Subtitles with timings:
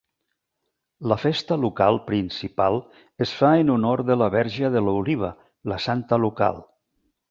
[1.11, 2.79] La festa local principal
[3.27, 5.35] es fa en honor de la "Verge de l'Oliva",
[5.75, 6.65] la santa local.